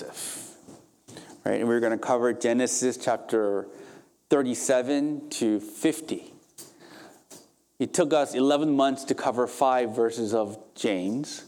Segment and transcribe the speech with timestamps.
[0.00, 0.56] Joseph.
[1.44, 1.60] Right?
[1.60, 3.66] And we're going to cover Genesis chapter
[4.30, 6.32] 37 to 50.
[7.78, 11.44] It took us 11 months to cover five verses of James.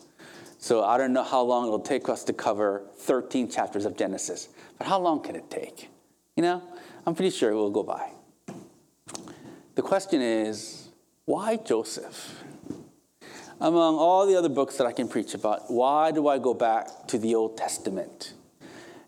[0.58, 4.48] So I don't know how long it'll take us to cover 13 chapters of Genesis.
[4.78, 5.88] But how long can it take?
[6.36, 6.62] You know,
[7.06, 8.10] I'm pretty sure it will go by.
[9.74, 10.88] The question is,
[11.24, 12.42] why Joseph?
[13.62, 17.06] Among all the other books that I can preach about, why do I go back
[17.06, 18.34] to the Old Testament?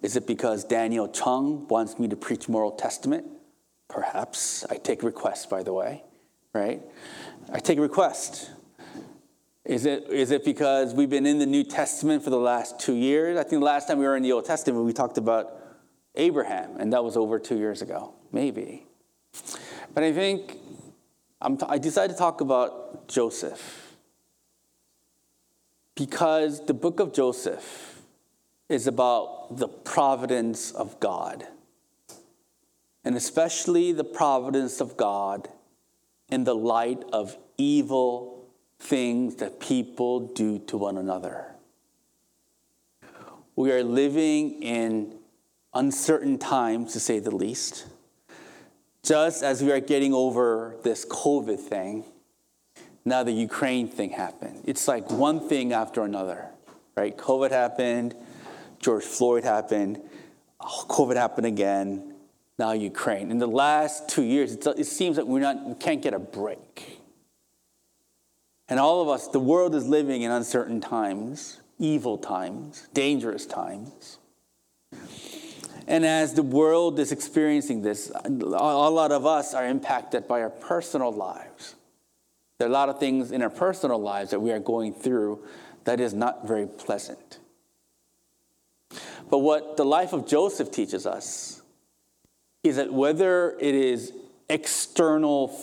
[0.05, 3.25] Is it because Daniel Chung wants me to preach moral Testament?
[3.89, 4.63] Perhaps.
[4.69, 6.03] I take requests, by the way,
[6.53, 6.83] right?
[7.51, 8.51] I take requests.
[9.65, 12.93] Is it, is it because we've been in the New Testament for the last two
[12.93, 13.39] years?
[13.39, 15.57] I think the last time we were in the Old Testament, we talked about
[16.17, 18.85] Abraham, and that was over two years ago, maybe.
[19.95, 20.59] But I think
[21.41, 23.97] I'm t- i decided to talk about Joseph
[25.95, 27.94] because the book of Joseph
[28.69, 31.47] is about the providence of God,
[33.05, 35.49] and especially the providence of God
[36.31, 38.49] in the light of evil
[38.79, 41.47] things that people do to one another.
[43.57, 45.15] We are living in
[45.75, 47.87] uncertain times, to say the least.
[49.03, 52.05] Just as we are getting over this COVID thing,
[53.05, 54.63] now the Ukraine thing happened.
[54.65, 56.47] It's like one thing after another,
[56.97, 57.17] right?
[57.17, 58.15] COVID happened,
[58.85, 59.99] George Floyd happened,
[60.61, 62.13] COVID happened again,
[62.59, 63.31] now Ukraine.
[63.31, 67.01] In the last two years, it seems that we're not, we can't get a break.
[68.69, 74.19] And all of us, the world is living in uncertain times, evil times, dangerous times.
[75.87, 80.51] And as the world is experiencing this, a lot of us are impacted by our
[80.51, 81.75] personal lives.
[82.59, 85.43] There are a lot of things in our personal lives that we are going through
[85.85, 87.39] that is not very pleasant.
[89.31, 91.63] But what the life of Joseph teaches us
[92.63, 94.13] is that whether it is
[94.49, 95.59] external,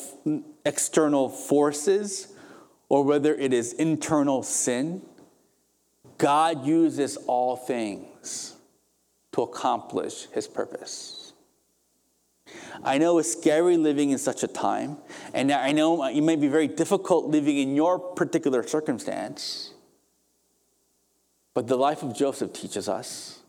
[0.65, 2.27] external forces
[2.89, 5.01] or whether it is internal sin,
[6.17, 8.55] God uses all things
[9.31, 11.33] to accomplish his purpose.
[12.83, 14.97] I know it's scary living in such a time,
[15.33, 19.73] and I know it may be very difficult living in your particular circumstance.
[21.53, 23.40] But the life of Joseph teaches us,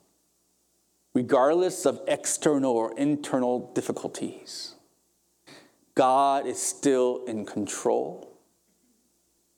[1.14, 4.74] regardless of external or internal difficulties,
[5.94, 8.32] God is still in control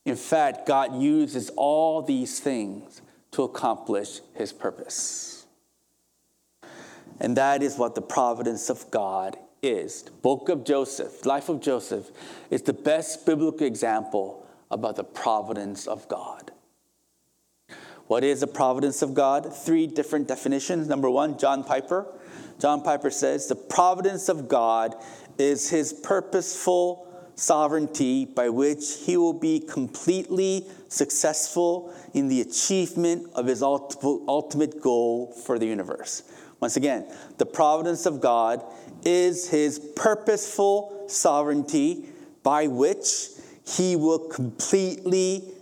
[0.04, 3.00] in fact, God uses all these things
[3.32, 5.47] to accomplish his purpose.
[7.20, 10.03] And that is what the providence of God is.
[10.03, 12.10] The book of Joseph, life of Joseph,
[12.50, 16.50] is the best biblical example about the providence of God.
[18.06, 19.54] What is the providence of God?
[19.54, 20.88] Three different definitions.
[20.88, 22.06] Number one, John Piper.
[22.60, 24.94] John Piper says the providence of God
[25.38, 33.47] is his purposeful sovereignty by which he will be completely successful in the achievement of
[33.47, 36.22] his ultimate goal for the universe.
[36.60, 37.06] Once again,
[37.38, 38.62] the providence of God
[39.04, 42.06] is his purposeful sovereignty
[42.43, 43.31] by which
[43.66, 45.53] he will completely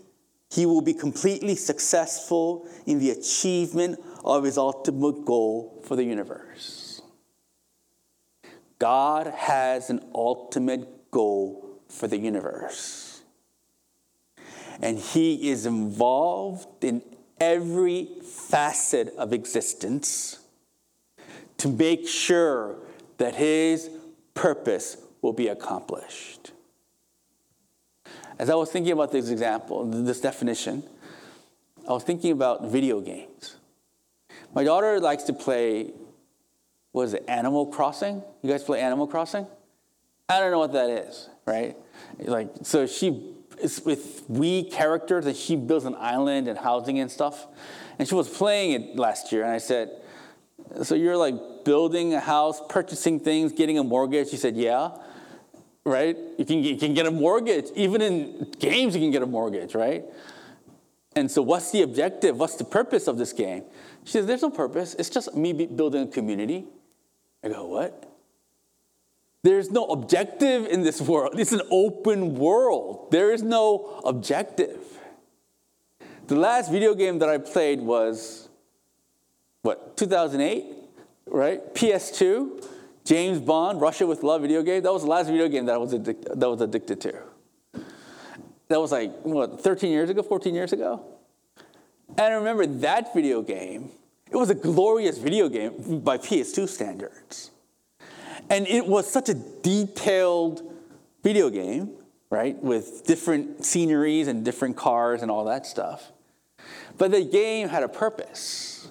[0.53, 7.01] he will be completely successful in the achievement of his ultimate goal for the universe.
[8.79, 13.23] God has an ultimate goal for the universe.
[14.83, 17.01] And He is involved in
[17.41, 20.41] every facet of existence
[21.59, 22.79] to make sure
[23.19, 23.89] that His
[24.35, 26.51] purpose will be accomplished.
[28.39, 30.83] As I was thinking about this example, this definition,
[31.89, 33.57] I was thinking about video games.
[34.55, 35.91] My daughter likes to play,
[36.93, 38.23] what is it, Animal Crossing?
[38.43, 39.47] You guys play Animal Crossing?
[40.29, 41.77] I don't know what that is, right?
[42.19, 47.11] Like, so she is with we characters and she builds an island and housing and
[47.11, 47.47] stuff.
[47.99, 49.91] And she was playing it last year, and I said,
[50.83, 54.31] So you're like building a house, purchasing things, getting a mortgage?
[54.31, 54.91] She said, Yeah.
[55.85, 56.17] Right?
[56.39, 57.67] You can, you can get a mortgage.
[57.75, 60.05] Even in games, you can get a mortgage, right?
[61.15, 62.39] And so, what's the objective?
[62.39, 63.65] What's the purpose of this game?
[64.05, 64.95] She says, There's no purpose.
[64.95, 66.67] It's just me building a community.
[67.45, 68.09] I go, What?
[69.43, 71.39] There's no objective in this world.
[71.39, 73.11] It's an open world.
[73.11, 74.79] There is no objective.
[76.29, 78.49] The last video game that I played was,
[79.63, 80.65] what, 2008,
[81.27, 81.75] right?
[81.75, 82.65] PS2,
[83.05, 84.83] James Bond, Russia with Love video game.
[84.83, 87.19] That was the last video game that I was, addic- that was addicted to.
[88.69, 91.05] That was like, what, 13 years ago, 14 years ago?
[92.11, 93.91] And I remember that video game
[94.31, 97.51] It was a glorious video game by PS2 standards.
[98.49, 100.63] And it was such a detailed
[101.23, 101.91] video game,
[102.31, 106.13] right, with different sceneries and different cars and all that stuff.
[106.97, 108.89] But the game had a purpose,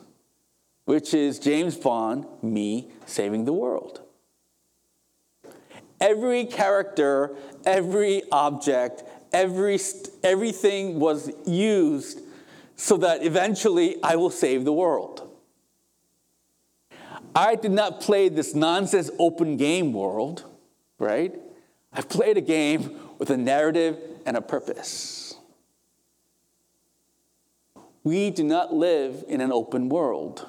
[0.86, 4.01] which is James Bond, me, saving the world.
[6.02, 9.80] Every character, every object, every,
[10.24, 12.22] everything was used
[12.76, 15.30] so that eventually I will save the world.
[17.36, 20.44] I did not play this nonsense open game world,
[21.00, 21.34] right?
[21.94, 25.36] I played a game with a narrative and a purpose.
[28.04, 30.48] We do not live in an open world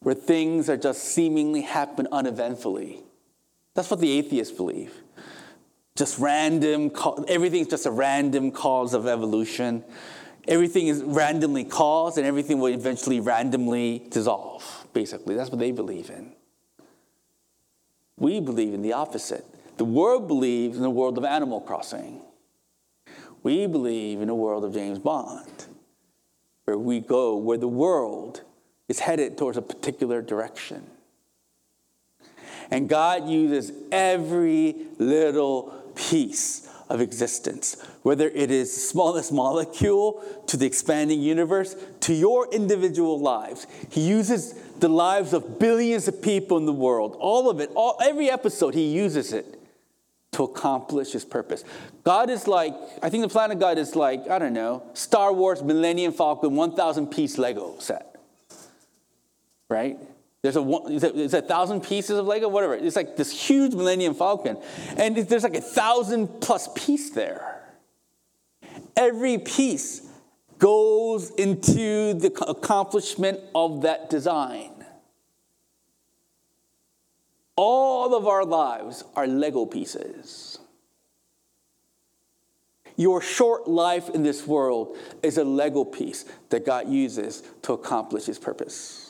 [0.00, 3.02] where things are just seemingly happen uneventfully.
[3.74, 4.94] That's what the atheists believe.
[5.96, 6.92] Just random,
[7.28, 9.84] everything's just a random cause of evolution.
[10.48, 15.34] Everything is randomly caused and everything will eventually randomly dissolve, basically.
[15.34, 16.32] That's what they believe in.
[18.16, 19.44] We believe in the opposite.
[19.76, 22.20] The world believes in a world of Animal Crossing.
[23.42, 25.66] We believe in a world of James Bond,
[26.64, 28.42] where we go where the world
[28.88, 30.86] is headed towards a particular direction.
[32.70, 40.56] And God uses every little piece of existence, whether it is the smallest molecule to
[40.56, 43.66] the expanding universe to your individual lives.
[43.90, 47.96] He uses the lives of billions of people in the world, all of it, all,
[48.02, 49.60] every episode, he uses it
[50.32, 51.64] to accomplish his purpose.
[52.02, 55.32] God is like, I think the plan of God is like, I don't know, Star
[55.32, 58.16] Wars Millennium Falcon 1,000 piece Lego set.
[59.68, 59.98] Right?
[60.42, 62.74] There's a, is it, is a thousand pieces of Lego, whatever.
[62.74, 64.56] It's like this huge Millennium Falcon.
[64.96, 67.62] And there's like a thousand plus piece there.
[68.96, 70.08] Every piece
[70.58, 74.72] goes into the accomplishment of that design.
[77.56, 80.58] All of our lives are Lego pieces.
[82.96, 88.24] Your short life in this world is a Lego piece that God uses to accomplish
[88.24, 89.09] his purpose.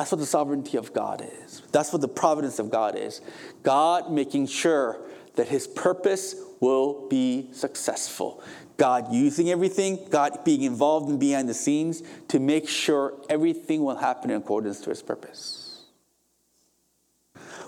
[0.00, 1.60] That's what the sovereignty of God is.
[1.72, 3.20] That's what the providence of God is.
[3.62, 4.98] God making sure
[5.34, 8.42] that his purpose will be successful.
[8.78, 13.96] God using everything, God being involved in behind the scenes to make sure everything will
[13.96, 15.84] happen in accordance to his purpose.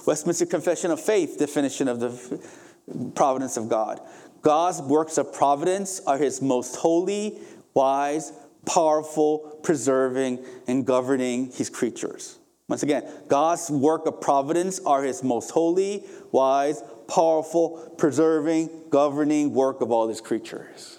[0.06, 2.40] Westminster Confession of Faith definition of the
[3.14, 4.00] providence of God.
[4.40, 7.40] God's works of providence are his most holy,
[7.74, 8.32] wise,
[8.64, 12.38] powerful, preserving, and governing his creatures.
[12.68, 19.80] Once again, God's work of providence are his most holy, wise, powerful, preserving, governing work
[19.80, 20.98] of all his creatures.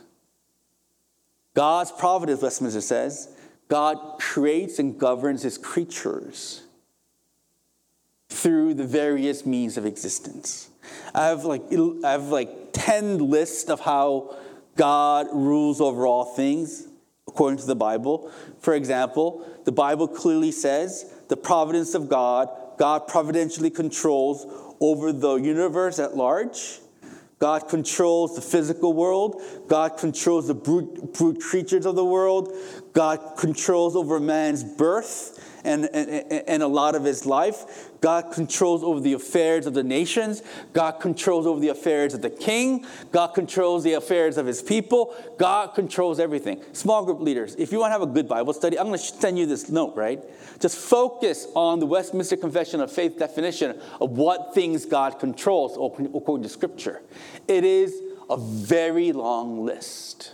[1.56, 3.30] God's providence, Westminster says,
[3.70, 6.62] God creates and governs his creatures
[8.30, 10.70] through the various means of existence.
[11.16, 14.36] I have like I have like 10 lists of how
[14.76, 16.88] God rules over all things
[17.34, 18.32] according to the Bible.
[18.60, 22.48] For example, the Bible clearly says the providence of God,
[22.78, 24.46] God providentially controls
[24.80, 26.80] over the universe at large.
[27.40, 29.42] God controls the physical world.
[29.68, 32.54] God controls the brute, brute creatures of the world.
[32.94, 36.10] God controls over man's birth and, and,
[36.48, 37.90] and a lot of his life.
[38.02, 40.44] God controls over the affairs of the nations.
[40.74, 42.86] God controls over the affairs of the king.
[43.12, 45.16] God controls the affairs of his people.
[45.38, 46.62] God controls everything.
[46.74, 49.06] Small group leaders, if you want to have a good Bible study, I'm going to
[49.06, 50.22] send you this note, right?
[50.60, 56.44] Just focus on the Westminster Confession of Faith definition of what things God controls according
[56.44, 57.02] to Scripture.
[57.48, 60.34] It is a very long list.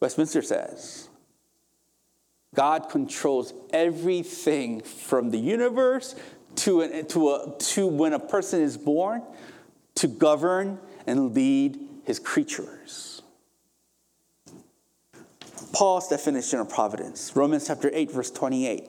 [0.00, 1.08] Westminster says,
[2.54, 6.14] God controls everything from the universe
[6.56, 9.22] to, an, to, a, to when a person is born
[9.96, 13.22] to govern and lead his creatures.
[15.72, 18.84] Paul's definition of providence, Romans chapter 8, verse 28.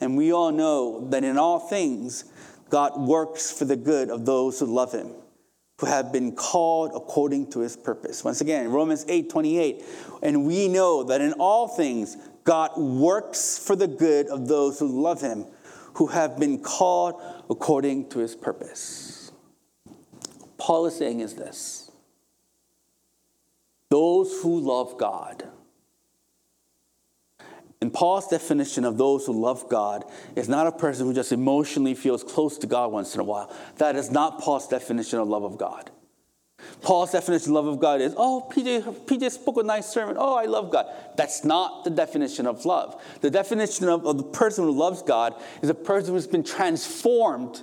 [0.00, 2.24] And we all know that in all things,
[2.70, 5.10] God works for the good of those who love him,
[5.80, 8.22] who have been called according to his purpose.
[8.24, 9.84] Once again, Romans 8, 28.
[10.22, 14.88] And we know that in all things, God works for the good of those who
[14.88, 15.46] love him,
[15.94, 19.32] who have been called according to his purpose.
[20.58, 21.90] Paul is saying is this
[23.90, 25.46] those who love God.
[27.82, 30.04] And Paul's definition of those who love God
[30.36, 33.52] is not a person who just emotionally feels close to God once in a while.
[33.78, 35.90] That is not Paul's definition of love of God.
[36.82, 40.16] Paul's definition of love of God is, oh, PJ, PJ spoke a nice sermon.
[40.18, 40.86] Oh, I love God.
[41.16, 43.00] That's not the definition of love.
[43.20, 47.62] The definition of, of the person who loves God is a person who's been transformed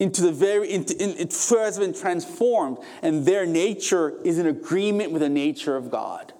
[0.00, 5.12] into the very, into, in, it has been transformed, and their nature is in agreement
[5.12, 6.32] with the nature of God.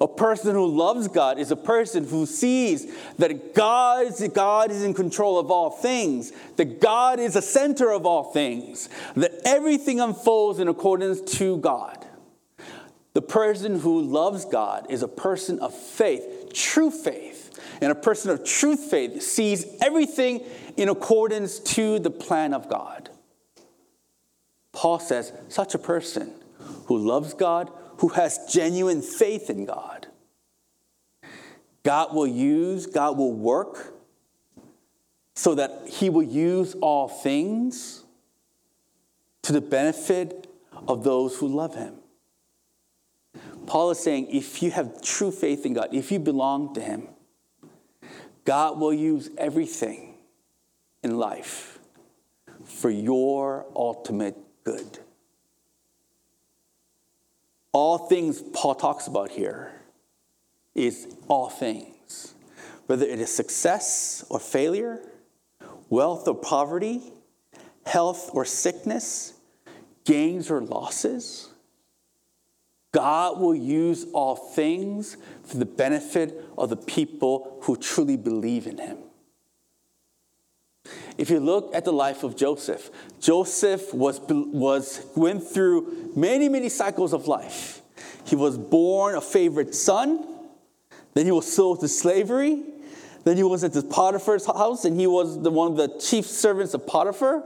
[0.00, 2.86] A person who loves God is a person who sees
[3.18, 7.92] that God is, God is in control of all things, that God is the center
[7.92, 12.04] of all things, that everything unfolds in accordance to God.
[13.14, 17.44] The person who loves God is a person of faith, true faith.
[17.80, 20.44] And a person of true faith sees everything
[20.76, 23.08] in accordance to the plan of God.
[24.72, 26.32] Paul says, such a person
[26.86, 30.06] who loves God, who has genuine faith in God,
[31.82, 33.94] God will use, God will work
[35.34, 38.04] so that he will use all things
[39.42, 40.48] to the benefit
[40.88, 41.94] of those who love him.
[43.66, 47.08] Paul is saying if you have true faith in God, if you belong to him,
[48.44, 50.14] God will use everything
[51.02, 51.78] in life
[52.64, 54.98] for your ultimate good.
[57.78, 59.70] All things Paul talks about here
[60.74, 62.32] is all things,
[62.86, 65.02] whether it is success or failure,
[65.90, 67.02] wealth or poverty,
[67.84, 69.34] health or sickness,
[70.06, 71.50] gains or losses.
[72.92, 78.78] God will use all things for the benefit of the people who truly believe in
[78.78, 78.96] him.
[81.18, 86.68] If you look at the life of Joseph, Joseph was, was, went through many, many
[86.68, 87.80] cycles of life.
[88.24, 90.26] He was born a favorite son,
[91.14, 92.62] then he was sold to slavery,
[93.24, 96.26] then he was at the Potiphar's house, and he was the, one of the chief
[96.26, 97.42] servants of Potiphar.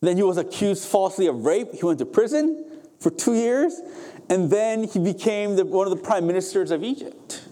[0.00, 1.74] Then he was accused falsely of rape.
[1.74, 2.64] He went to prison
[3.00, 3.80] for two years,
[4.30, 7.43] and then he became the, one of the prime ministers of Egypt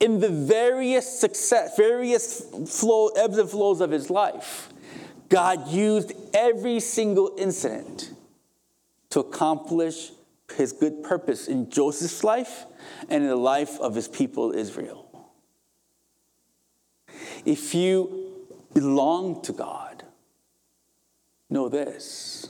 [0.00, 4.68] in the various success, various flow, ebbs and flows of his life,
[5.28, 8.12] God used every single incident
[9.10, 10.12] to accomplish
[10.56, 12.64] his good purpose in Joseph's life
[13.08, 15.04] and in the life of his people Israel.
[17.44, 20.04] If you belong to God,
[21.50, 22.48] know this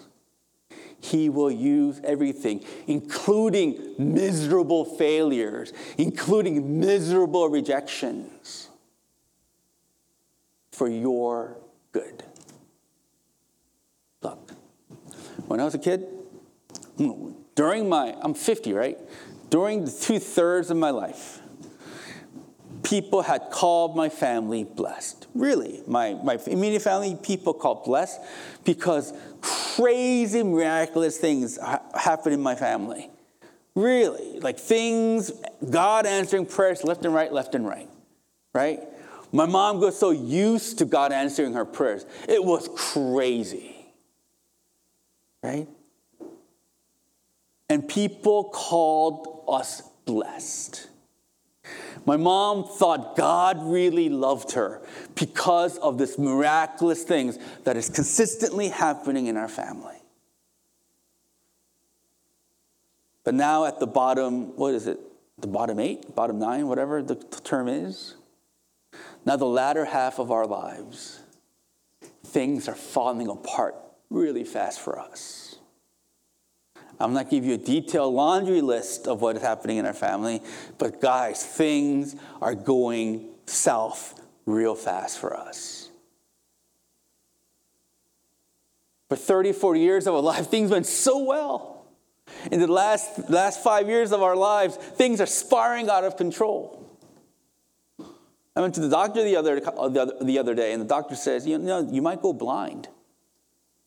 [1.01, 8.69] he will use everything, including miserable failures, including miserable rejections,
[10.73, 11.57] for your
[11.93, 12.25] good.
[14.23, 14.53] Look,
[15.47, 16.07] when I was a kid,
[17.55, 18.99] during my, I'm 50, right?
[19.51, 21.41] During the two thirds of my life,
[22.83, 25.27] people had called my family blessed.
[25.35, 28.21] Really, my, my immediate family, people called blessed
[28.65, 29.13] because
[29.79, 33.11] crazy, miraculous things ha- happen in my family.
[33.75, 35.31] Really, like things,
[35.71, 37.89] God answering prayers left and right, left and right,
[38.53, 38.81] right?
[39.31, 43.77] My mom got so used to God answering her prayers, it was crazy,
[45.45, 45.69] right?
[47.71, 50.89] And people called us blessed.
[52.07, 54.81] My mom thought God really loved her
[55.15, 59.97] because of this miraculous things that is consistently happening in our family.
[63.25, 64.99] But now at the bottom, what is it?
[65.39, 68.15] The bottom eight, bottom nine, whatever the term is.
[69.25, 71.21] Now, the latter half of our lives,
[72.25, 73.75] things are falling apart
[74.11, 75.48] really fast for us.
[77.01, 80.43] I'm not giving you a detailed laundry list of what is happening in our family,
[80.79, 85.91] but guys, things are going south real fast for us.
[89.09, 91.87] For 30, 40 years of our life, things went so well.
[92.51, 96.85] In the last, last five years of our lives, things are spiraling out of control.
[98.55, 101.15] I went to the doctor the other, the other, the other day, and the doctor
[101.15, 102.89] says, you know, you might go blind.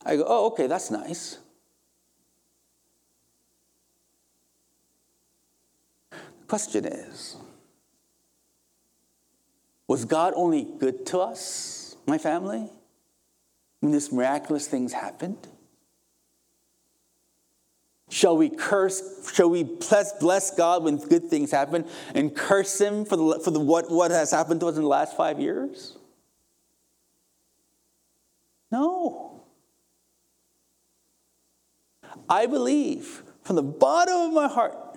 [0.05, 1.37] I go, oh, okay, that's nice.
[6.51, 7.37] Question is
[9.87, 12.67] Was God only good to us, my family,
[13.79, 15.47] when these miraculous things happened?
[18.09, 23.05] Shall we curse, shall we bless, bless God when good things happen and curse Him
[23.05, 25.95] for, the, for the, what, what has happened to us in the last five years?
[28.69, 29.41] No.
[32.27, 34.90] I believe from the bottom of my heart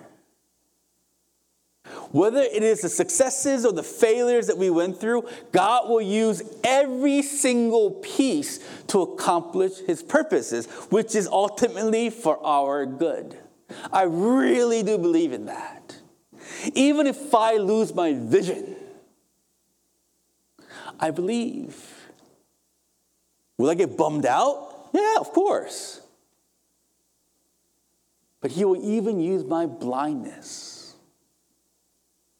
[2.11, 6.41] Whether it is the successes or the failures that we went through, God will use
[6.63, 13.37] every single piece to accomplish his purposes, which is ultimately for our good.
[13.91, 15.97] I really do believe in that.
[16.73, 18.75] Even if I lose my vision,
[20.99, 21.91] I believe.
[23.57, 24.89] Will I get bummed out?
[24.93, 26.01] Yeah, of course.
[28.41, 30.74] But he will even use my blindness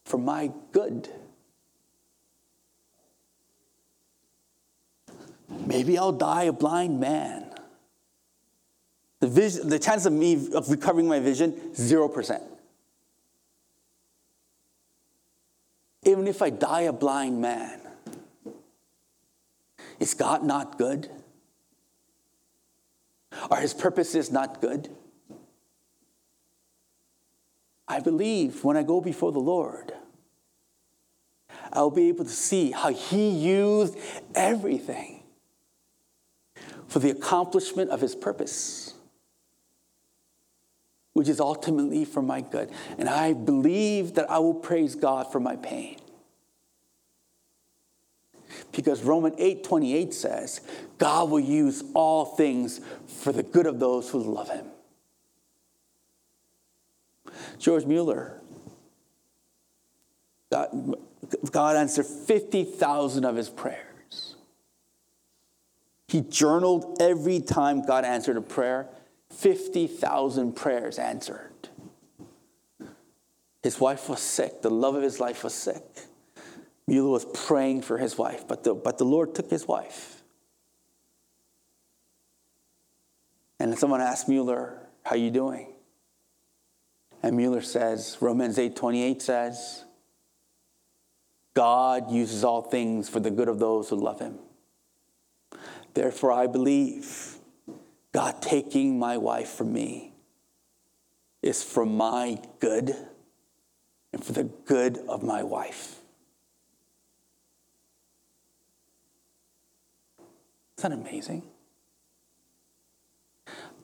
[0.05, 1.09] for my good.
[5.49, 7.51] Maybe I'll die a blind man.
[9.19, 12.41] The, vision, the chance of me of recovering my vision, 0%.
[16.03, 17.81] Even if I die a blind man,
[19.99, 21.09] is God not good?
[23.49, 24.89] Are his purposes not good?
[27.87, 29.93] I believe when I go before the Lord,
[31.71, 33.97] I'll be able to see how he used
[34.33, 35.23] everything
[36.87, 38.93] for the accomplishment of his purpose,
[41.13, 42.71] which is ultimately for my good.
[42.97, 45.97] And I believe that I will praise God for my pain.
[48.71, 50.61] Because Romans 8:28 says,
[50.97, 54.65] God will use all things for the good of those who love him.
[57.57, 58.41] George Mueller,
[60.51, 60.95] God,
[61.51, 64.35] God answered 50,000 of his prayers.
[66.07, 68.87] He journaled every time God answered a prayer,
[69.31, 71.51] 50,000 prayers answered.
[73.63, 75.83] His wife was sick, the love of his life was sick.
[76.87, 80.21] Mueller was praying for his wife, but the, but the Lord took his wife.
[83.59, 85.74] And someone asked Mueller, How you doing?
[87.25, 89.83] And Mueller says, Romans 8 28 says,
[91.55, 94.37] God uses all things for the good of those who love him.
[95.95, 97.37] Therefore, I believe
[98.11, 100.13] God taking my wife from me
[101.41, 102.95] is for my good
[104.13, 106.01] and for the good of my wife.
[110.77, 111.41] Isn't that amazing?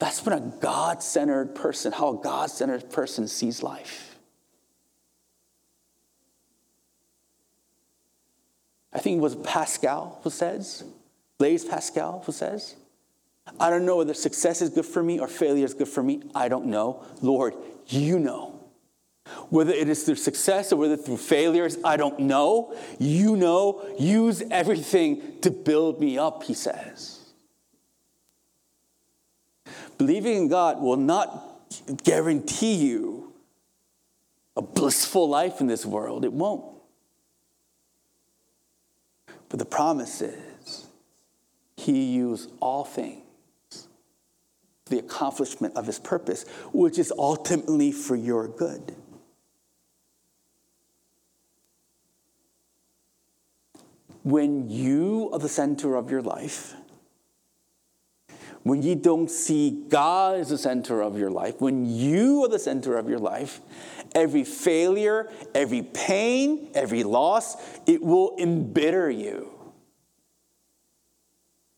[0.01, 4.17] That's when a God centered person, how a God centered person sees life.
[8.91, 10.83] I think it was Pascal who says,
[11.37, 12.75] Blaise Pascal who says,
[13.59, 16.23] I don't know whether success is good for me or failure is good for me.
[16.33, 17.05] I don't know.
[17.21, 17.53] Lord,
[17.85, 18.59] you know.
[19.49, 22.75] Whether it is through success or whether through failures, I don't know.
[22.97, 23.87] You know.
[23.99, 27.20] Use everything to build me up, he says.
[30.01, 31.61] Believing in God will not
[32.03, 33.33] guarantee you
[34.57, 36.25] a blissful life in this world.
[36.25, 36.65] It won't.
[39.47, 40.87] But the promise is
[41.77, 43.21] He used all things
[44.85, 48.95] for the accomplishment of His purpose, which is ultimately for your good.
[54.23, 56.73] When you are the center of your life,
[58.63, 62.59] when you don't see God as the center of your life, when you are the
[62.59, 63.59] center of your life,
[64.13, 69.49] every failure, every pain, every loss, it will embitter you.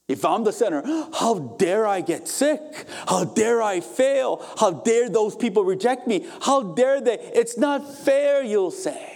[0.08, 2.62] If I'm the center, how dare I get sick?
[3.08, 4.46] How dare I fail?
[4.60, 6.28] How dare those people reject me?
[6.42, 7.18] How dare they?
[7.34, 9.10] It's not fair, you'll say.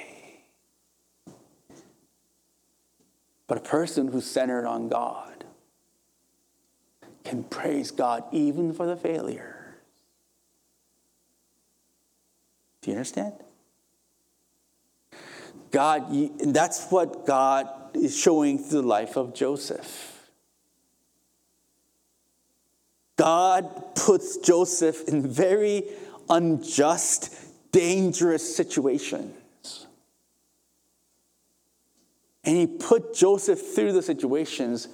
[3.47, 5.36] But a person who's centered on God,
[7.27, 9.53] can praise God even for the failures.
[12.81, 13.33] Do you understand?
[15.71, 20.29] God, that's what God is showing through the life of Joseph.
[23.17, 25.83] God puts Joseph in very
[26.29, 27.33] unjust,
[27.73, 29.87] dangerous situations.
[32.45, 34.87] And he put Joseph through the situations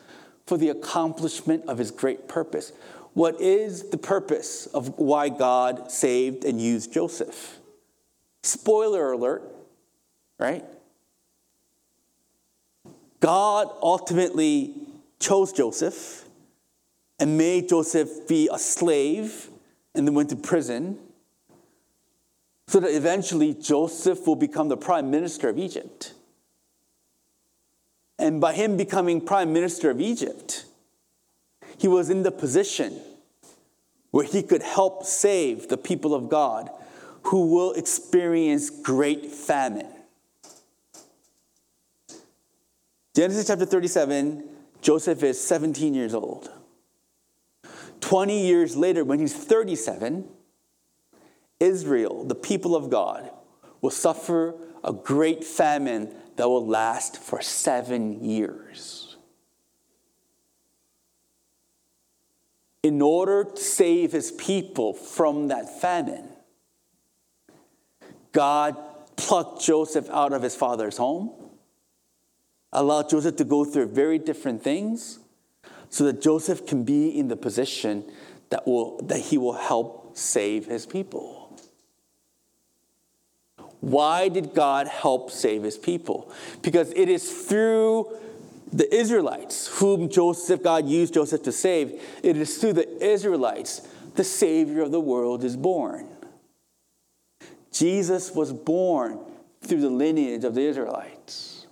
[0.45, 2.73] for the accomplishment of his great purpose.
[3.13, 7.59] What is the purpose of why God saved and used Joseph?
[8.41, 9.43] Spoiler alert,
[10.39, 10.65] right?
[13.19, 14.73] God ultimately
[15.19, 16.25] chose Joseph
[17.19, 19.49] and made Joseph be a slave
[19.95, 20.97] and then went to prison
[22.67, 26.13] so that eventually Joseph will become the prime minister of Egypt.
[28.23, 30.63] And by him becoming prime minister of Egypt,
[31.77, 33.01] he was in the position
[34.11, 36.69] where he could help save the people of God
[37.23, 39.89] who will experience great famine.
[43.13, 44.45] Genesis chapter 37,
[44.81, 46.49] Joseph is 17 years old.
[47.99, 50.29] 20 years later, when he's 37,
[51.59, 53.29] Israel, the people of God,
[53.81, 59.17] will suffer a great famine that will last for seven years.
[62.81, 66.27] In order to save his people from that famine,
[68.33, 68.75] God
[69.15, 71.31] plucked Joseph out of his father's home,
[72.73, 75.19] allowed Joseph to go through very different things,
[75.89, 78.03] so that Joseph can be in the position
[78.49, 81.42] that, will, that he will help save his people.
[83.83, 86.31] Why did God help save his people?
[86.61, 88.17] Because it is through
[88.71, 92.01] the Israelites whom Joseph, God used Joseph to save.
[92.23, 96.07] It is through the Israelites the Savior of the world is born.
[97.73, 99.19] Jesus was born
[99.61, 101.67] through the lineage of the Israelites.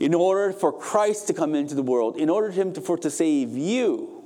[0.00, 2.96] In order for Christ to come into the world, in order for him to, for
[2.96, 4.24] to save you,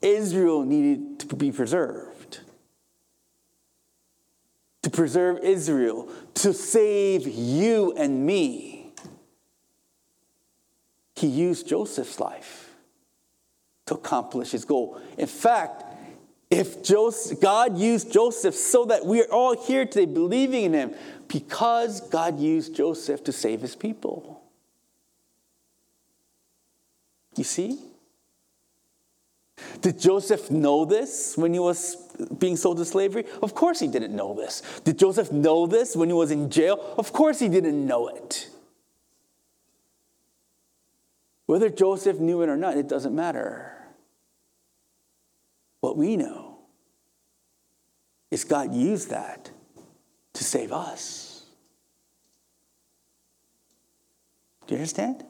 [0.00, 2.07] Israel needed to be preserved
[4.98, 8.90] preserve Israel, to save you and me.
[11.14, 12.74] He used Joseph's life
[13.86, 15.00] to accomplish his goal.
[15.16, 15.84] In fact,
[16.50, 20.94] if Joseph, God used Joseph so that we are all here today believing in him
[21.28, 24.42] because God used Joseph to save his people.
[27.36, 27.78] You see?
[29.80, 32.07] Did Joseph know this when he was
[32.38, 33.24] being sold to slavery?
[33.42, 34.62] Of course he didn't know this.
[34.84, 36.94] Did Joseph know this when he was in jail?
[36.98, 38.48] Of course he didn't know it.
[41.46, 43.72] Whether Joseph knew it or not, it doesn't matter.
[45.80, 46.58] What we know
[48.30, 49.50] is God used that
[50.34, 51.46] to save us.
[54.66, 55.24] Do you understand?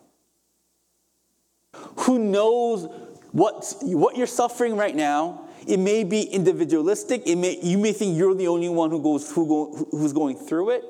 [1.99, 2.89] Who knows
[3.31, 7.23] what, what you're suffering right now, it may be individualistic.
[7.27, 10.37] It may, you may think you're the only one who goes, who go, who's going
[10.37, 10.85] through it.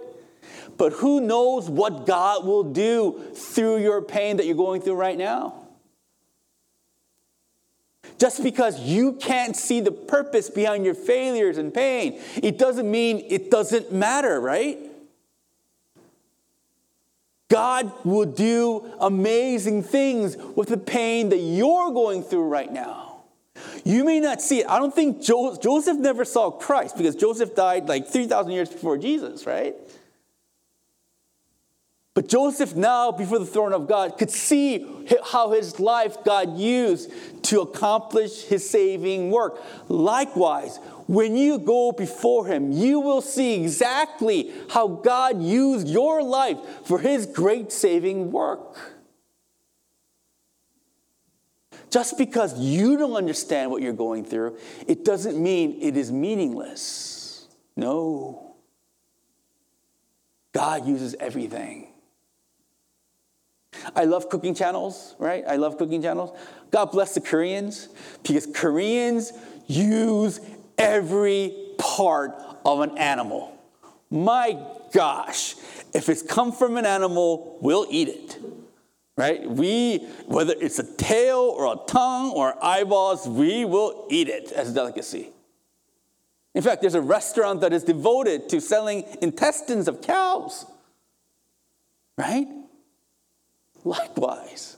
[0.77, 5.19] But who knows what God will do through your pain that you're going through right
[5.19, 5.55] now?
[8.19, 13.25] Just because you can't see the purpose behind your failures and pain, it doesn't mean
[13.29, 14.79] it doesn't matter, right?
[17.49, 23.08] God will do amazing things with the pain that you're going through right now.
[23.85, 24.69] You may not see it.
[24.69, 28.99] I don't think jo- Joseph never saw Christ because Joseph died like 3,000 years before
[28.99, 29.75] Jesus, right?
[32.15, 34.85] But Joseph, now before the throne of God, could see
[35.25, 37.13] how his life God used
[37.45, 39.63] to accomplish his saving work.
[39.89, 46.59] Likewise, when you go before Him, you will see exactly how God used your life
[46.85, 48.98] for His great saving work.
[51.91, 57.49] Just because you don't understand what you're going through, it doesn't mean it is meaningless.
[57.77, 58.57] No.
[60.53, 61.89] God uses everything.
[63.95, 65.45] I love cooking channels, right?
[65.47, 66.37] I love cooking channels.
[66.71, 67.89] God bless the Koreans
[68.23, 69.33] because Koreans
[69.67, 70.41] use
[70.77, 73.57] every part of an animal.
[74.11, 74.59] My
[74.93, 75.55] gosh,
[75.95, 78.39] if it's come from an animal, we'll eat it.
[79.19, 79.51] Right?
[79.51, 84.71] We, whether it's a tail or a tongue or eyeballs, we will eat it as
[84.71, 85.31] a delicacy.
[86.55, 90.67] In fact, there's a restaurant that is devoted to selling intestines of cows.
[92.17, 92.47] Right?
[93.83, 94.77] Likewise,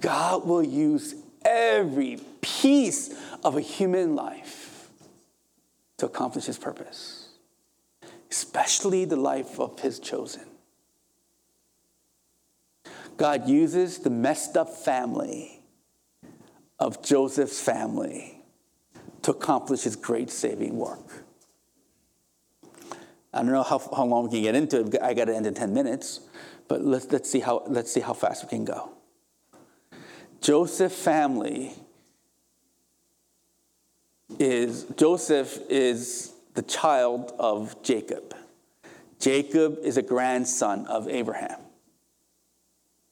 [0.00, 4.88] God will use every piece of a human life
[5.98, 7.28] to accomplish his purpose,
[8.30, 10.55] especially the life of his chosen.
[13.16, 15.60] God uses the messed up family
[16.78, 18.42] of Joseph's family
[19.22, 21.24] to accomplish his great saving work.
[23.32, 25.02] I don't know how, how long we can get into it.
[25.02, 26.20] I got to end in 10 minutes,
[26.68, 28.90] but let's, let's, see how, let's see how fast we can go.
[30.40, 31.72] Joseph family
[34.38, 38.34] is Joseph is the child of Jacob.
[39.18, 41.65] Jacob is a grandson of Abraham.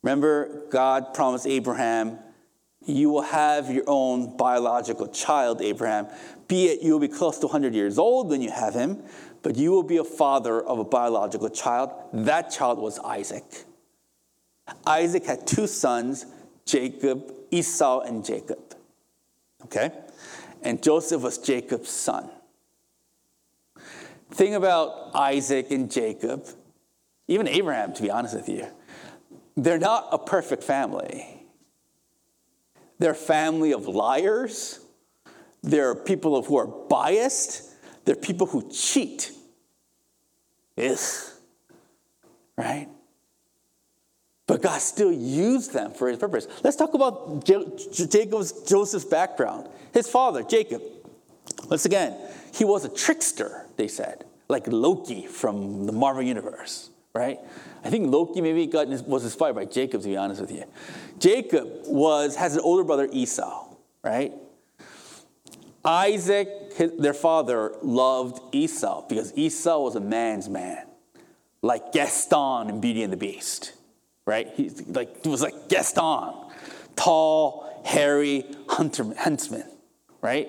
[0.04, 2.18] Remember, God promised Abraham,
[2.84, 6.06] You will have your own biological child, Abraham.
[6.46, 9.02] Be it you will be close to 100 years old when you have him,
[9.42, 11.90] but you will be a father of a biological child.
[12.12, 13.64] That child was Isaac.
[14.86, 16.26] Isaac had two sons,
[16.66, 18.60] Jacob, Esau, and Jacob.
[19.64, 19.90] Okay?
[20.64, 22.30] and Joseph was Jacob's son.
[24.30, 26.44] thing about Isaac and Jacob,
[27.28, 28.66] even Abraham, to be honest with you,
[29.56, 31.46] they're not a perfect family.
[32.98, 34.80] They're a family of liars.
[35.62, 37.70] They're people who are biased.
[38.04, 39.32] They're people who cheat.
[40.76, 40.98] Ugh.
[42.56, 42.88] Right?
[44.46, 46.46] But God still used them for his purpose.
[46.62, 49.68] Let's talk about Jacob's Joseph's background.
[49.92, 50.82] His father, Jacob.
[51.68, 52.16] Once again,
[52.52, 57.38] he was a trickster, they said, like Loki from the Marvel Universe, right?
[57.84, 60.64] I think Loki maybe got, was inspired by Jacob, to be honest with you.
[61.18, 63.66] Jacob was, has an older brother, Esau,
[64.02, 64.32] right?
[65.84, 70.86] Isaac, his, their father, loved Esau because Esau was a man's man,
[71.62, 73.74] like Gaston in Beauty and the Beast
[74.26, 74.48] right?
[74.54, 76.34] He's like, he was like Gaston,
[76.96, 79.64] tall, hairy hunter, huntsman,
[80.20, 80.48] right?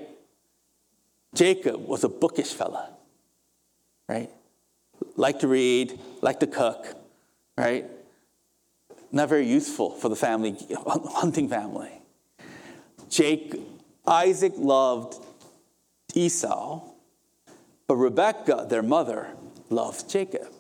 [1.34, 2.92] Jacob was a bookish fella,
[4.08, 4.30] right?
[5.16, 6.88] Liked to read, liked to cook,
[7.58, 7.86] right?
[9.12, 11.92] Not very useful for the family, hunting family.
[13.10, 13.56] Jake,
[14.06, 15.16] Isaac loved
[16.14, 16.82] Esau,
[17.88, 19.30] but Rebekah, their mother,
[19.70, 20.52] loved Jacob.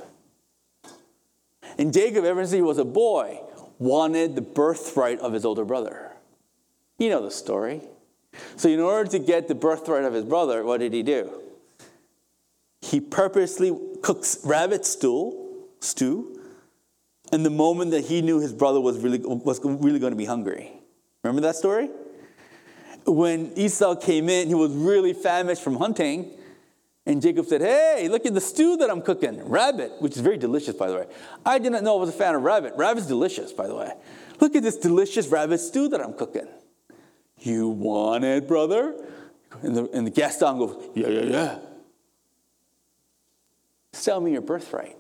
[1.78, 3.41] And Jacob, ever since he was a boy,
[3.80, 6.12] wanted the birthright of his older brother.
[6.98, 7.82] You know the story.
[8.56, 11.41] So, in order to get the birthright of his brother, what did he do?
[12.86, 16.39] He purposely cooks rabbit stew, stew,
[17.32, 20.26] and the moment that he knew his brother was really, was really going to be
[20.26, 20.71] hungry.
[21.24, 21.89] Remember that story?
[23.08, 26.32] When Esau came in, he was really famished from hunting.
[27.08, 29.43] And Jacob said, Hey, look at the stew that I'm cooking.
[29.50, 31.08] Rabbit, which is very delicious, by the way.
[31.43, 32.74] I did not know I was a fan of rabbit.
[32.76, 33.93] Rabbit's delicious, by the way.
[34.39, 36.48] Look at this delicious rabbit stew that I'm cooking.
[37.39, 38.93] You want it, brother?
[39.63, 41.60] And the, and the Gaston goes, Yeah, yeah, yeah.
[43.95, 44.97] Sell me your birthright.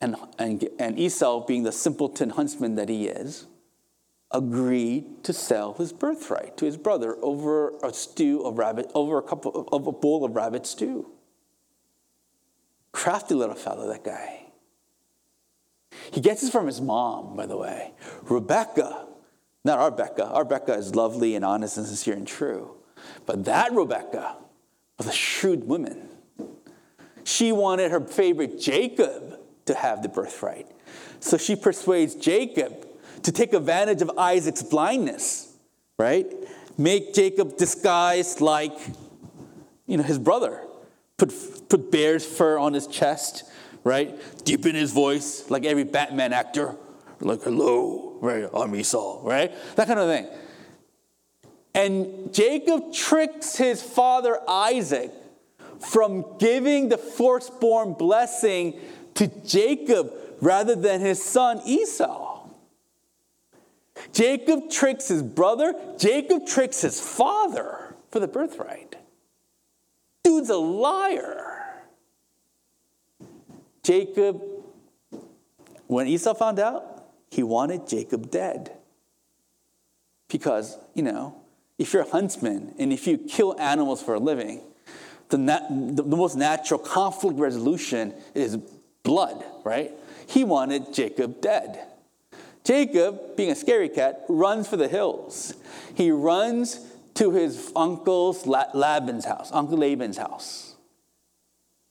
[0.00, 3.46] And, and, and Esau, being the simpleton huntsman that he is,
[4.32, 9.22] agreed to sell his birthright to his brother over a stew of rabbit, over a
[9.22, 11.08] cup of, of a bowl of rabbit stew.
[12.90, 14.46] Crafty little fellow, that guy.
[16.10, 17.92] He gets this from his mom, by the way.
[18.24, 19.06] Rebecca,
[19.64, 20.26] not our Becca.
[20.26, 22.74] Our Becca is lovely and honest and sincere and true.
[23.24, 24.36] But that Rebecca
[24.98, 26.08] was a shrewd woman.
[27.24, 30.70] She wanted her favorite Jacob to have the birthright.
[31.20, 32.86] So she persuades Jacob
[33.22, 35.56] to take advantage of Isaac's blindness,
[35.98, 36.26] right?
[36.76, 38.76] Make Jacob disguise like,
[39.86, 40.60] you know, his brother.
[41.16, 41.32] Put,
[41.68, 43.44] put bear's fur on his chest,
[43.84, 44.18] right?
[44.44, 46.76] Deepen his voice like every Batman actor.
[47.20, 48.48] Like, hello, right?
[48.52, 49.52] I'm Esau, right?
[49.76, 50.28] That kind of thing.
[51.74, 55.12] And Jacob tricks his father Isaac
[55.88, 58.78] from giving the firstborn blessing
[59.14, 62.48] to Jacob rather than his son Esau.
[64.12, 68.96] Jacob tricks his brother, Jacob tricks his father for the birthright.
[70.22, 71.50] Dude's a liar.
[73.82, 74.42] Jacob,
[75.86, 78.72] when Esau found out, he wanted Jacob dead.
[80.28, 81.36] Because, you know,
[81.78, 84.62] if you're a huntsman and if you kill animals for a living,
[85.34, 88.56] the, nat- the, the most natural conflict resolution is
[89.02, 89.90] blood, right?
[90.28, 91.80] He wanted Jacob dead.
[92.62, 95.54] Jacob, being a scary cat, runs for the hills.
[95.94, 96.80] He runs
[97.14, 100.76] to his uncle's Laban's house, Uncle Laban's house,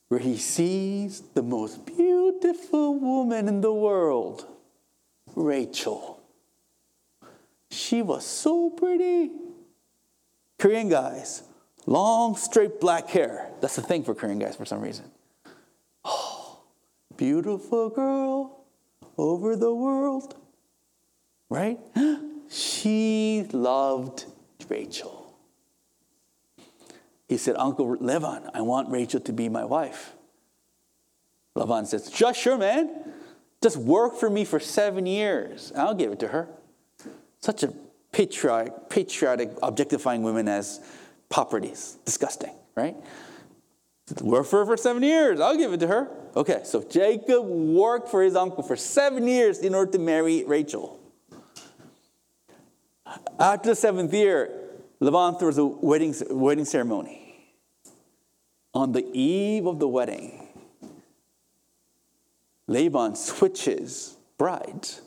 [0.08, 4.48] where he sees the most beautiful woman in the world,
[5.36, 6.22] Rachel.
[7.70, 9.32] She was so pretty.
[10.58, 11.44] Korean guys,
[11.86, 13.50] long, straight black hair.
[13.62, 15.06] That's the thing for Korean guys for some reason.
[16.04, 16.62] Oh,
[17.18, 18.66] beautiful girl
[19.18, 20.36] over the world
[21.54, 21.80] right?
[22.50, 24.26] She loved
[24.70, 25.36] Rachel.
[27.28, 30.14] He said, Uncle Laban, I want Rachel to be my wife.
[31.56, 33.12] Laban says, Just sure, man.
[33.64, 35.72] Just work for me for seven years.
[35.76, 36.48] I'll give it to her.
[37.40, 37.74] Such a
[38.12, 40.80] patriotic, patriotic objectifying women as
[41.30, 41.98] properties.
[42.06, 42.96] Disgusting, right?
[44.22, 45.40] Work for her for seven years.
[45.40, 46.10] I'll give it to her.
[46.36, 51.00] Okay, so Jacob worked for his uncle for seven years in order to marry Rachel.
[53.40, 54.50] After the seventh year,
[55.00, 57.20] Laban throws a wedding, wedding ceremony.
[58.74, 60.48] On the eve of the wedding,
[62.68, 65.02] Laban switches brides.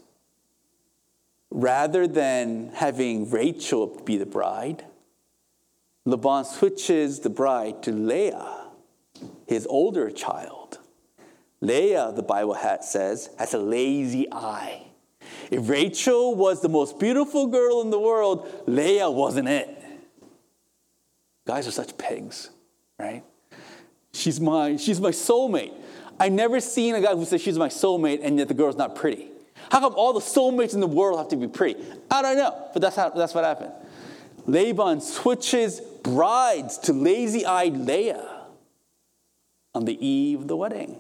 [1.51, 4.85] Rather than having Rachel be the bride,
[6.07, 8.69] Laban switches the bride to Leah,
[9.47, 10.79] his older child.
[11.61, 14.85] Leah, the Bible hat says, has a lazy eye.
[15.51, 19.69] If Rachel was the most beautiful girl in the world, Leah wasn't it.
[21.45, 22.51] Guys are such pigs,
[22.99, 23.25] right?
[24.13, 25.73] She's my, she's my soulmate.
[26.21, 28.95] I never seen a guy who says she's my soulmate and yet the girl's not
[28.95, 29.29] pretty.
[29.73, 31.83] How come all the soulmates in the world have to be pretty?
[32.13, 33.73] I don't know, but that's, how, that's what happened.
[34.47, 38.47] Laban switches brides to lazy eyed Leah
[39.75, 40.99] on the eve of the wedding.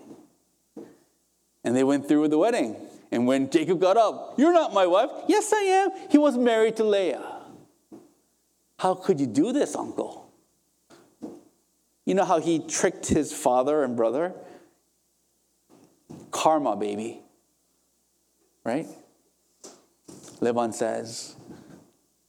[1.64, 2.76] And they went through with the wedding.
[3.10, 5.10] And when Jacob got up, You're not my wife.
[5.28, 5.90] Yes, I am.
[6.10, 7.24] He was married to Leah.
[8.78, 10.30] How could you do this, uncle?
[12.04, 14.34] You know how he tricked his father and brother?
[16.30, 17.20] Karma, baby.
[18.64, 18.86] Right?
[20.40, 21.34] Laban says,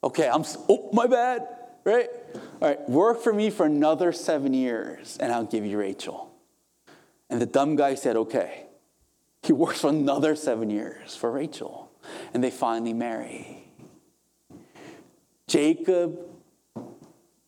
[0.04, 1.48] Okay, I'm, oh, my bad.
[1.84, 2.10] Right?
[2.62, 6.34] All right, work for me for another seven years and I'll give you Rachel.
[7.30, 8.68] And the dumb guy said, Okay.
[9.44, 11.90] He works for another seven years for Rachel.
[12.34, 13.64] And they finally marry.
[15.48, 16.20] Jacob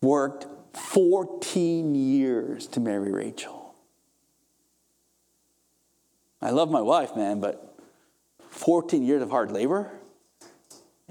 [0.02, 3.76] worked 14 years to marry Rachel.
[6.42, 7.78] I love my wife, man, but
[8.50, 9.92] 14 years of hard labor?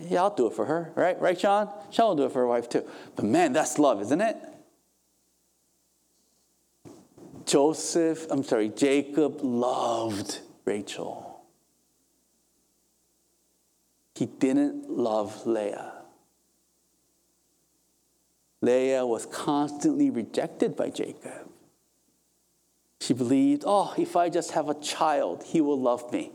[0.00, 1.20] Yeah, I'll do it for her, right?
[1.20, 1.68] Right, Sean?
[1.90, 2.84] Sean will do it for her wife too.
[3.16, 4.36] But man, that's love, isn't it?
[7.46, 11.40] Joseph, I'm sorry, Jacob loved Rachel.
[14.14, 15.92] He didn't love Leah.
[18.60, 21.48] Leah was constantly rejected by Jacob.
[23.00, 26.32] She believed, oh, if I just have a child, he will love me,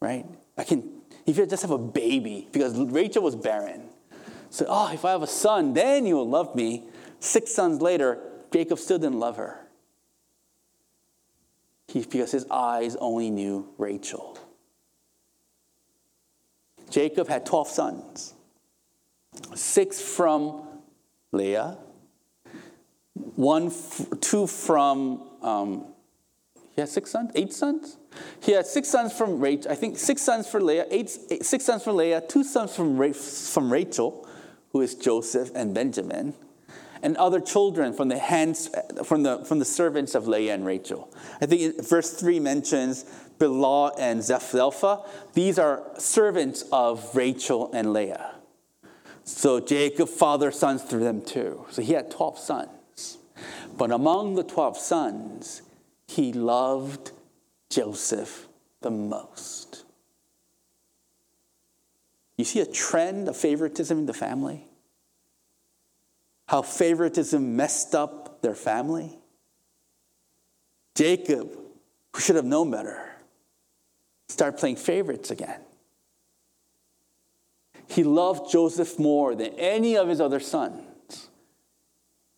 [0.00, 0.26] right?
[0.56, 3.88] I can, if I just have a baby, because Rachel was barren.
[4.50, 6.84] So, oh, if I have a son, then you will love me.
[7.20, 8.18] Six sons later,
[8.52, 9.60] Jacob still didn't love her.
[11.86, 14.38] He, because his eyes only knew Rachel.
[16.88, 18.34] Jacob had 12 sons,
[19.54, 20.62] six from
[21.30, 21.78] Leah,
[23.36, 23.72] one,
[24.20, 25.86] two from, um,
[26.74, 27.96] he had six sons, eight sons?
[28.40, 31.64] He had six sons from Rachel, I think six sons for Leah, eight, eight, six
[31.64, 34.26] sons from Leah, two sons from, from Rachel,
[34.72, 36.34] who is Joseph and Benjamin,
[37.02, 38.70] and other children from the hands,
[39.04, 41.12] from the, from the servants of Leah and Rachel.
[41.40, 43.04] I think verse 3 mentions
[43.38, 44.54] Bilhah and Zeph
[45.34, 48.34] These are servants of Rachel and Leah.
[49.24, 51.64] So Jacob fathered sons through them too.
[51.70, 53.18] So he had 12 sons.
[53.76, 55.62] But among the 12 sons,
[56.06, 57.12] he loved
[57.70, 58.48] Joseph
[58.80, 59.84] the most.
[62.36, 64.64] You see a trend of favoritism in the family?
[66.48, 69.16] How favoritism messed up their family?
[70.94, 71.56] Jacob,
[72.12, 73.08] who should have known better,
[74.28, 75.60] started playing favorites again.
[77.86, 81.28] He loved Joseph more than any of his other sons.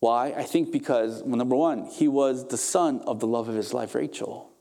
[0.00, 0.32] Why?
[0.32, 3.72] I think because, well, number one, he was the son of the love of his
[3.72, 4.51] life, Rachel.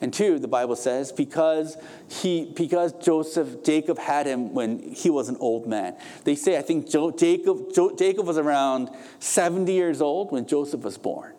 [0.00, 1.76] And two, the Bible says, because
[2.08, 5.96] he, because Joseph, Jacob had him when he was an old man.
[6.24, 10.80] They say, I think jo- Jacob, jo- Jacob was around 70 years old when Joseph
[10.80, 11.34] was born.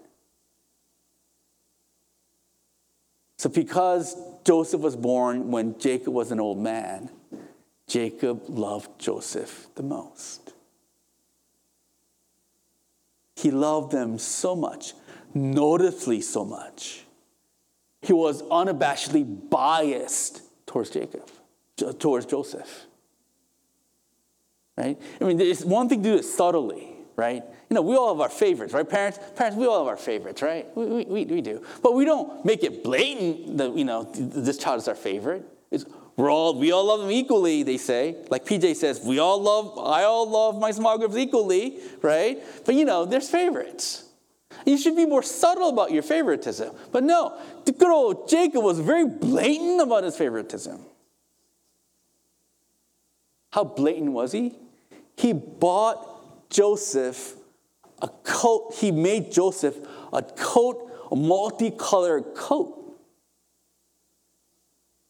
[3.37, 7.09] So because Joseph was born when Jacob was an old man,
[7.87, 10.53] Jacob loved Joseph the most.
[13.35, 14.93] He loved them so much,
[15.33, 17.05] noticeably so much.
[18.01, 21.29] He was unabashedly biased towards Jacob,
[21.99, 22.85] towards Joseph.
[24.77, 24.99] Right?
[25.19, 27.43] I mean, it's one thing to do it subtly, right?
[27.69, 28.87] You know, we all have our favorites, right?
[28.87, 30.65] Parents, parents, we all have our favorites, right?
[30.75, 31.63] We, we, we do.
[31.83, 35.45] But we don't make it blatant that, you know, this child is our favorite.
[35.69, 35.85] It's,
[36.15, 38.15] we're all, we all love them equally, they say.
[38.29, 42.41] Like PJ says, we all love, I all love my small groups equally, right?
[42.65, 44.05] But you know, there's favorites.
[44.65, 46.75] You should be more subtle about your favoritism.
[46.91, 50.79] But no, the good old Jacob was very blatant about his favoritism.
[53.51, 54.55] How blatant was he?
[55.17, 57.35] He bought Joseph
[58.01, 59.77] a coat, he made Joseph
[60.11, 62.77] a coat, a multicolored coat.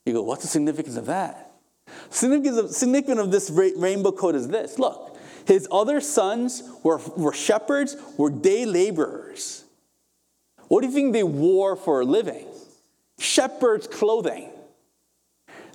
[0.05, 1.51] You go, what's the significance of that?
[2.09, 5.10] Significance of, significance of this rainbow coat is this look,
[5.45, 9.63] his other sons were, were shepherds, were day laborers.
[10.67, 12.47] What do you think they wore for a living?
[13.19, 14.49] Shepherd's clothing.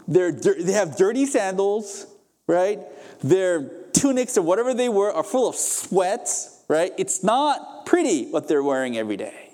[0.09, 2.07] They're, they have dirty sandals,
[2.47, 2.81] right?
[3.23, 6.63] Their tunics or whatever they were are full of sweats.
[6.69, 6.93] right?
[6.97, 9.47] It's not pretty what they're wearing every day.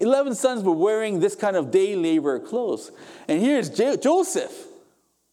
[0.00, 2.90] 11 sons were wearing this kind of day labor clothes.
[3.28, 4.66] And here's Joseph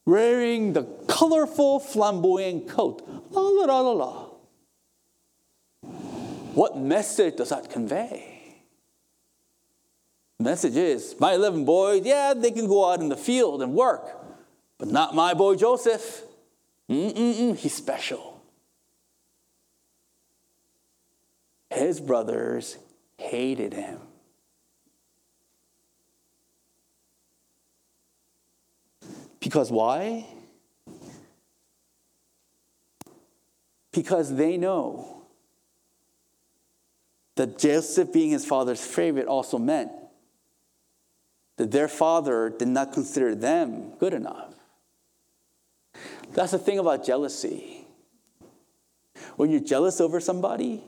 [0.05, 3.01] wearing the colorful, flamboyant coat.
[3.31, 4.29] La la la la la.
[6.53, 8.57] What message does that convey?
[10.37, 13.73] The message is my 11 boys, yeah, they can go out in the field and
[13.73, 14.07] work,
[14.77, 16.23] but not my boy Joseph.
[16.89, 18.41] Mm-mm-mm, he's special.
[21.69, 22.77] His brothers
[23.17, 23.99] hated him.
[29.43, 30.25] Because why?
[33.91, 35.25] Because they know
[37.35, 39.91] that Joseph being his father's favorite also meant
[41.57, 44.53] that their father did not consider them good enough.
[46.31, 47.85] That's the thing about jealousy.
[49.35, 50.81] When you're jealous over somebody,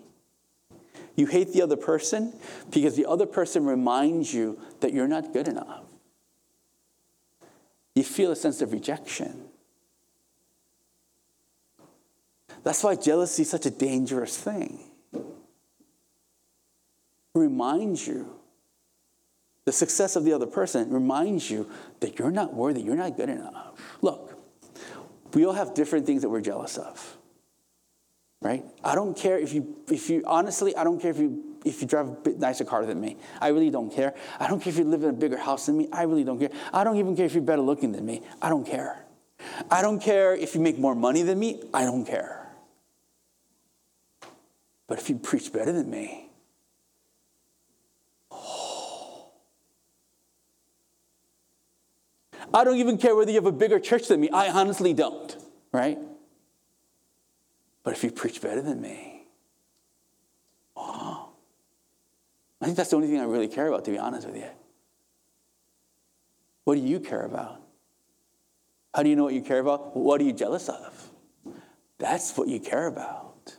[1.15, 2.33] you hate the other person
[2.71, 5.84] because the other person reminds you that you're not good enough
[7.95, 9.45] you feel a sense of rejection.
[12.63, 14.79] That's why jealousy is such a dangerous thing.
[15.13, 15.23] It
[17.33, 18.35] reminds you,
[19.65, 21.69] the success of the other person reminds you
[22.01, 23.79] that you're not worthy, you're not good enough.
[24.01, 24.37] Look,
[25.33, 27.17] we all have different things that we're jealous of.
[28.41, 28.63] Right?
[28.83, 31.87] I don't care if you, if you, honestly, I don't care if you if you
[31.87, 33.17] drive a bit nicer car than me.
[33.41, 34.13] I really don't care.
[34.39, 35.89] I don't care if you live in a bigger house than me.
[35.91, 36.51] I really don't care.
[36.71, 38.21] I don't even care if you're better looking than me.
[38.41, 39.05] I don't care.
[39.69, 41.63] I don't care if you make more money than me.
[41.73, 42.47] I don't care.
[44.87, 46.29] But if you preach better than me.
[52.53, 54.29] I don't even care whether you have a bigger church than me.
[54.29, 55.35] I honestly don't,
[55.71, 55.97] right?
[57.83, 59.27] But if you preach better than me,
[60.75, 61.29] oh.
[62.61, 64.47] I think that's the only thing I really care about, to be honest with you.
[66.63, 67.61] What do you care about?
[68.93, 69.95] How do you know what you care about?
[69.95, 71.11] What are you jealous of?
[71.97, 73.55] That's what you care about.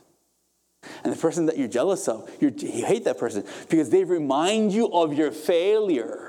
[1.03, 4.87] And the person that you're jealous of, you hate that person because they remind you
[4.87, 6.27] of your failure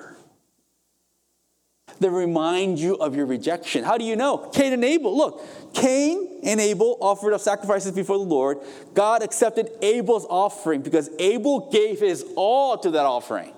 [2.01, 3.85] They remind you of your rejection.
[3.85, 4.39] How do you know?
[4.39, 5.17] Cain and Abel.
[5.17, 8.59] Look, Cain and Abel offered up sacrifices before the Lord.
[8.95, 13.53] God accepted Abel's offering because Abel gave his all to that offering.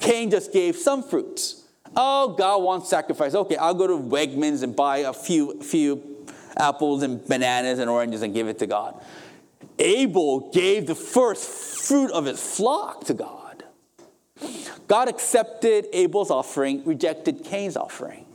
[0.00, 1.64] Cain just gave some fruits.
[1.94, 3.34] Oh, God wants sacrifice.
[3.34, 6.26] Okay, I'll go to Wegmans and buy a few, few
[6.56, 9.02] apples and bananas and oranges and give it to God.
[9.78, 11.48] Abel gave the first
[11.86, 13.64] fruit of his flock to God.
[14.88, 18.26] God accepted Abel's offering, rejected Cain's offering.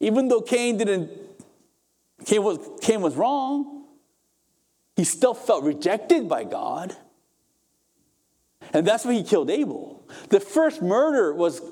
[0.00, 1.10] Even though Cain didn't,
[2.24, 3.84] Cain was, Cain was wrong,
[4.96, 6.96] he still felt rejected by God.
[8.72, 10.06] And that's why he killed Abel.
[10.28, 11.62] The first murder was,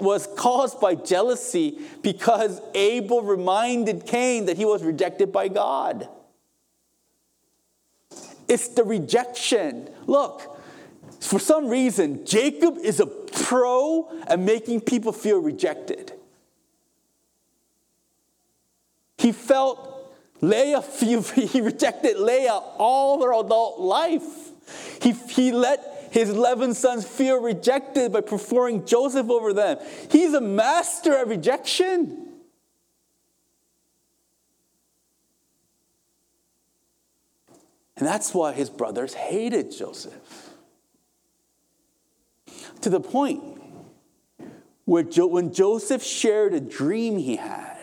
[0.00, 6.08] was caused by jealousy because Abel reminded Cain that he was rejected by God.
[8.48, 9.88] It's the rejection.
[10.06, 10.58] Look,
[11.20, 16.12] for some reason, Jacob is a pro at making people feel rejected.
[19.24, 24.50] He felt Leah, he rejected Leah all her adult life.
[25.00, 29.78] He, he let his 11 sons feel rejected by preferring Joseph over them.
[30.10, 32.34] He's a master at rejection.
[37.96, 40.50] And that's why his brothers hated Joseph
[42.82, 43.42] to the point
[44.84, 47.73] where jo- when Joseph shared a dream he had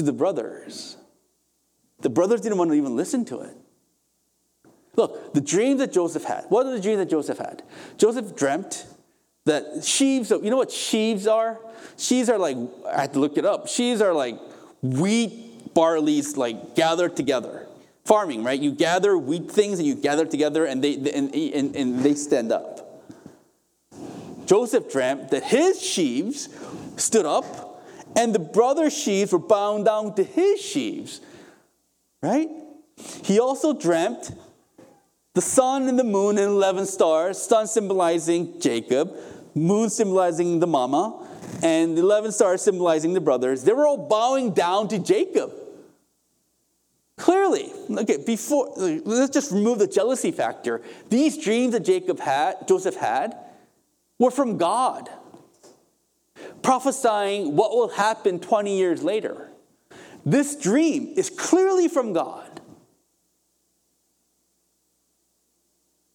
[0.00, 0.96] to the brothers,
[2.00, 3.54] the brothers didn't want to even listen to it.
[4.96, 6.46] Look, the dream that Joseph had.
[6.48, 7.62] What are the dreams that Joseph had?
[7.98, 8.86] Joseph dreamt
[9.44, 11.58] that sheaves, of, you know what sheaves are?
[11.98, 12.56] Sheaves are like,
[12.90, 13.68] I had to look it up.
[13.68, 14.38] Sheaves are like
[14.80, 17.66] wheat, barley's like gathered together.
[18.06, 18.58] Farming, right?
[18.58, 22.52] You gather wheat things and you gather together and they, and, and, and they stand
[22.52, 23.04] up.
[24.46, 26.48] Joseph dreamt that his sheaves
[26.96, 27.69] stood up
[28.16, 31.20] and the brother sheaves were bound down to his sheaves.
[32.22, 32.48] Right?
[33.24, 34.32] He also dreamt
[35.34, 39.14] the sun and the moon and 11 stars, sun symbolizing Jacob,
[39.54, 41.26] moon symbolizing the mama,
[41.62, 43.64] and the 11 stars symbolizing the brothers.
[43.64, 45.52] They were all bowing down to Jacob.
[47.16, 50.80] Clearly, okay, before, let's just remove the jealousy factor.
[51.10, 53.36] These dreams that Jacob had, Joseph had,
[54.18, 55.08] were from God,
[56.62, 59.48] prophesying what will happen 20 years later.
[60.24, 62.60] This dream is clearly from God.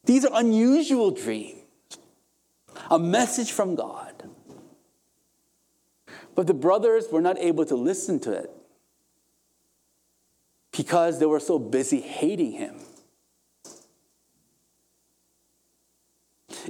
[0.06, 1.60] These are unusual dreams,
[2.92, 4.30] a message from God.
[6.36, 8.52] But the brothers were not able to listen to it
[10.72, 12.76] because they were so busy hating him.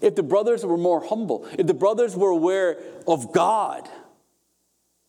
[0.01, 2.77] If the brothers were more humble, if the brothers were aware
[3.07, 3.89] of God,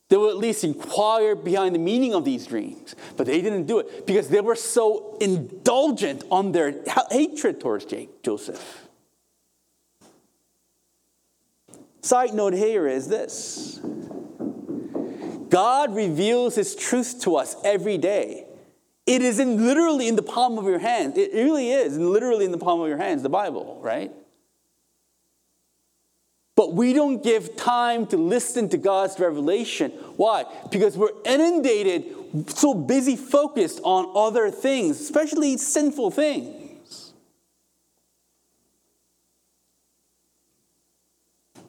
[0.09, 2.95] they would at least inquire behind the meaning of these dreams.
[3.16, 6.74] But they didn't do it because they were so indulgent on their
[7.11, 7.87] hatred towards
[8.22, 8.87] Joseph.
[12.03, 13.80] Side note here is this
[15.49, 18.47] God reveals his truth to us every day.
[19.07, 21.16] It is in literally in the palm of your hand.
[21.16, 24.12] It really is literally in the palm of your hands, the Bible, right?
[26.57, 29.91] But we don't give time to listen to God's revelation.
[30.17, 30.45] Why?
[30.71, 37.13] Because we're inundated, so busy focused on other things, especially sinful things.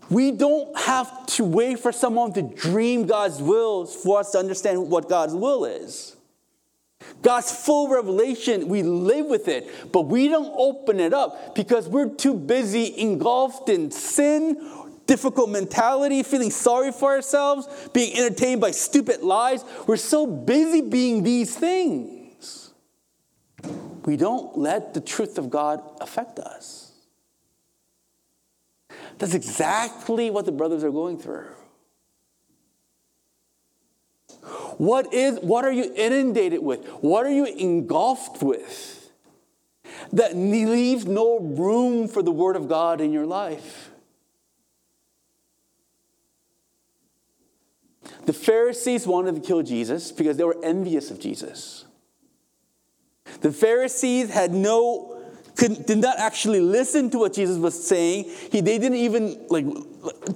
[0.10, 4.90] We don't have to wait for someone to dream God's will for us to understand
[4.90, 6.16] what God's will is.
[7.22, 12.10] God's full revelation, we live with it, but we don't open it up because we're
[12.10, 14.58] too busy engulfed in sin,
[15.08, 19.64] difficult mentality, feeling sorry for ourselves, being entertained by stupid lies.
[19.88, 22.72] We're so busy being these things.
[24.05, 26.91] We don't let the truth of God affect us.
[29.18, 31.47] That's exactly what the brothers are going through.
[34.78, 36.86] What is what are you inundated with?
[37.01, 39.12] What are you engulfed with?
[40.14, 43.89] That leaves no room for the word of God in your life.
[48.28, 51.86] The Pharisees wanted to kill Jesus because they were envious of Jesus.
[53.40, 55.18] The Pharisees had no
[55.56, 58.26] could, did not actually listen to what Jesus was saying.
[58.52, 59.66] He, they didn't even like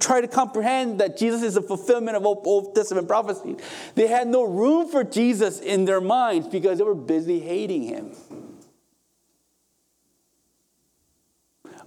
[0.00, 3.56] try to comprehend that Jesus is a fulfillment of Old, Old Testament prophecy.
[3.94, 8.12] They had no room for Jesus in their minds because they were busy hating him.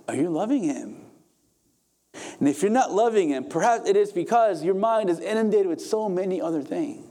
[0.07, 1.04] Are you loving him?
[2.39, 5.81] And if you're not loving him, perhaps it is because your mind is inundated with
[5.81, 7.05] so many other things.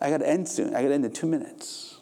[0.00, 0.74] I got to end soon.
[0.74, 2.00] I got to end in two minutes.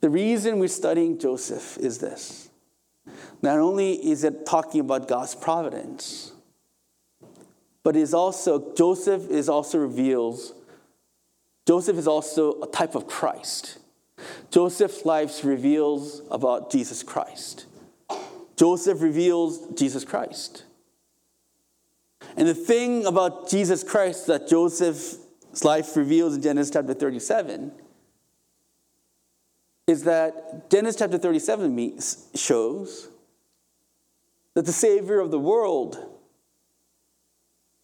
[0.00, 2.48] The reason we're studying Joseph is this.
[3.42, 6.32] Not only is it talking about God's providence,
[7.82, 10.52] but is also Joseph is also reveals
[11.66, 13.78] Joseph is also a type of Christ.
[14.50, 17.66] Joseph's life reveals about Jesus Christ.
[18.56, 20.64] Joseph reveals Jesus Christ.
[22.36, 25.18] And the thing about Jesus Christ that Joseph's
[25.64, 27.72] life reveals in Genesis chapter 37
[29.86, 31.98] is that Genesis chapter 37
[32.34, 33.08] shows
[34.54, 35.98] that the Savior of the world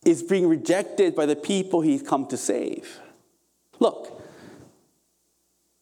[0.04, 3.00] is being rejected by the people he's come to save.
[3.80, 4.15] Look,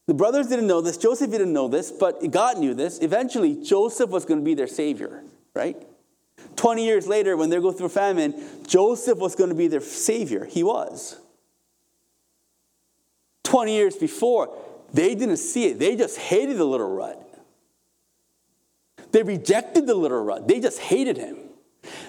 [0.06, 2.98] the brothers didn't know this, Joseph didn't know this, but God knew this.
[3.00, 5.22] Eventually, Joseph was going to be their savior,
[5.54, 5.76] right?
[6.56, 8.34] 20 years later, when they go through famine,
[8.66, 10.44] Joseph was going to be their savior.
[10.44, 11.18] He was.
[13.44, 14.56] 20 years before,
[14.92, 15.78] they didn't see it.
[15.78, 17.20] They just hated the little rut.
[19.12, 20.48] They rejected the little rut.
[20.48, 21.36] They just hated him.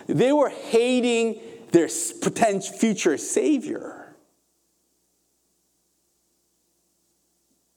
[0.08, 1.40] They were hating
[1.72, 1.88] their
[2.22, 4.05] potential future savior.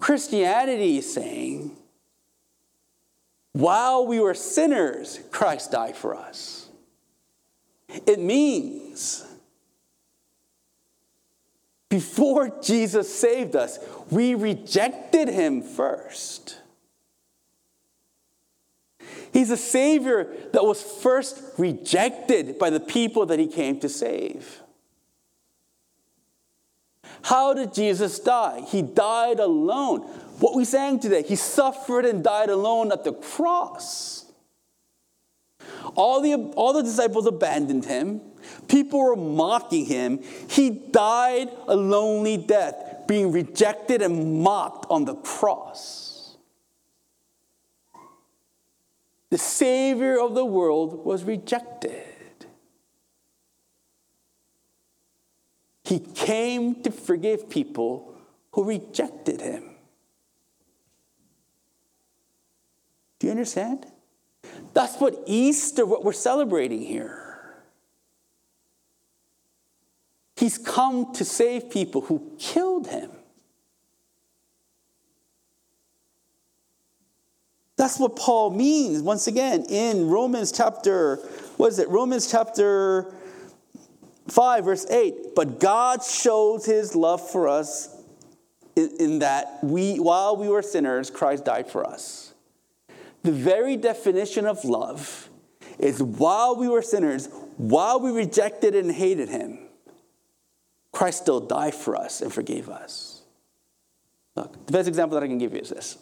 [0.08, 1.76] Christianity is saying,
[3.52, 6.66] while we were sinners, Christ died for us.
[8.06, 9.22] It means
[11.90, 13.78] before Jesus saved us,
[14.10, 16.56] we rejected him first.
[19.34, 24.62] He's a Savior that was first rejected by the people that he came to save.
[27.22, 28.62] How did Jesus die?
[28.68, 30.00] He died alone.
[30.40, 34.26] What we sang today, he suffered and died alone at the cross.
[35.94, 38.20] All the, all the disciples abandoned him.
[38.68, 40.22] People were mocking him.
[40.48, 46.36] He died a lonely death, being rejected and mocked on the cross.
[49.30, 52.04] The Savior of the world was rejected.
[55.88, 58.14] He came to forgive people
[58.52, 59.64] who rejected him.
[63.18, 63.86] Do you understand?
[64.74, 67.54] That's what Easter, what we're celebrating here.
[70.36, 73.10] He's come to save people who killed him.
[77.76, 81.16] That's what Paul means, once again, in Romans chapter,
[81.56, 81.88] what is it?
[81.88, 83.14] Romans chapter
[84.28, 85.34] 5, verse 8.
[85.34, 87.94] But God shows his love for us
[88.76, 92.34] in, in that we, while we were sinners, Christ died for us.
[93.22, 95.28] The very definition of love
[95.78, 99.58] is while we were sinners, while we rejected and hated him,
[100.92, 103.22] Christ still died for us and forgave us.
[104.36, 105.98] Look, the best example that I can give you is this.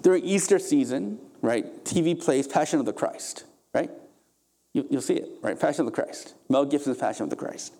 [0.00, 3.90] During Easter season, right, TV plays Passion of the Christ, right?
[4.74, 5.58] You, will see it, right?
[5.58, 6.34] Passion of the Christ.
[6.48, 7.72] Mel Gibson's Passion of the Christ.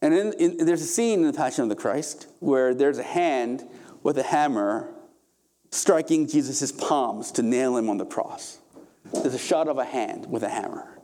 [0.00, 3.02] And in, in, there's a scene in the Passion of the Christ where there's a
[3.02, 3.64] hand
[4.02, 4.88] with a hammer
[5.72, 8.58] striking Jesus' palms to nail him on the cross.
[9.12, 10.98] There's a shot of a hand with a hammer.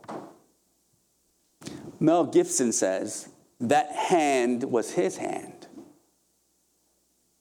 [1.99, 5.67] Mel Gibson says that hand was his hand.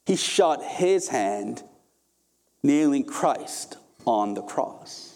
[0.06, 1.62] He shot his hand
[2.62, 5.15] nailing Christ on the cross.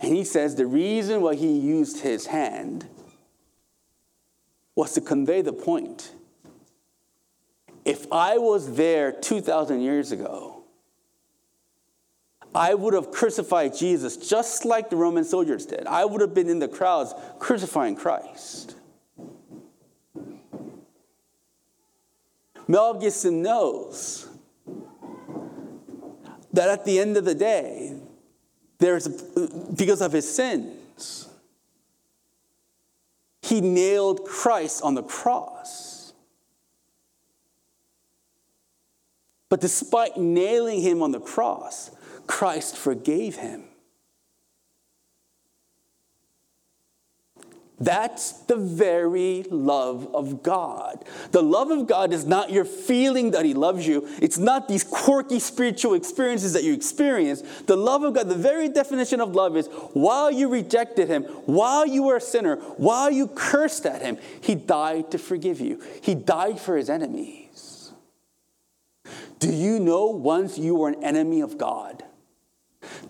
[0.00, 2.88] And he says the reason why he used his hand
[4.74, 6.12] was to convey the point.
[7.84, 10.64] If I was there 2,000 years ago,
[12.54, 15.86] I would have crucified Jesus just like the Roman soldiers did.
[15.86, 18.74] I would have been in the crowds crucifying Christ.
[22.66, 24.28] Mel Gibson knows
[26.52, 27.96] that at the end of the day,
[28.80, 31.28] there's because of his sins,
[33.42, 36.12] he nailed Christ on the cross.
[39.48, 41.90] But despite nailing him on the cross,
[42.26, 43.64] Christ forgave him.
[47.80, 51.02] That's the very love of God.
[51.32, 54.06] The love of God is not your feeling that He loves you.
[54.20, 57.40] It's not these quirky spiritual experiences that you experience.
[57.62, 61.86] The love of God, the very definition of love is while you rejected Him, while
[61.86, 65.82] you were a sinner, while you cursed at Him, He died to forgive you.
[66.02, 67.92] He died for His enemies.
[69.38, 72.04] Do you know once you were an enemy of God?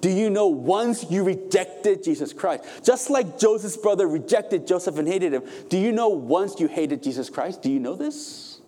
[0.00, 5.06] Do you know once you rejected Jesus Christ, just like Joseph's brother rejected Joseph and
[5.06, 7.62] hated him, do you know once you hated Jesus Christ?
[7.62, 8.60] Do you know this?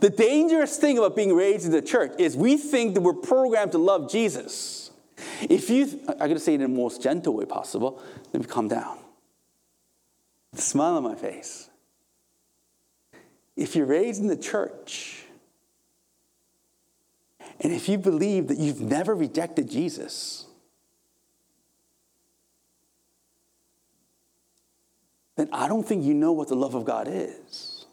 [0.00, 3.72] The dangerous thing about being raised in the church is we think that we're programmed
[3.72, 4.90] to love Jesus.
[5.42, 8.02] If you, I'm going to say it in the most gentle way possible,
[8.32, 8.98] let me calm down.
[10.54, 11.70] Smile on my face.
[13.56, 15.23] If you're raised in the church,
[17.60, 20.46] and if you believe that you've never rejected Jesus,
[25.36, 27.86] then I don't think you know what the love of God is.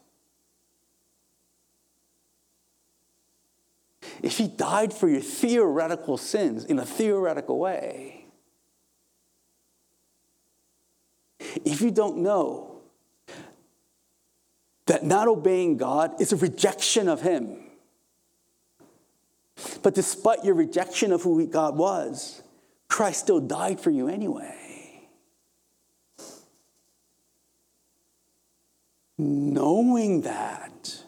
[4.22, 8.26] If He died for your theoretical sins in a theoretical way,
[11.66, 12.82] if you don't know
[14.86, 17.70] that not obeying God is a rejection of Him,
[19.84, 22.41] but despite your rejection of who God was,
[22.88, 24.57] Christ still died for you anyway.
[29.18, 31.03] Knowing that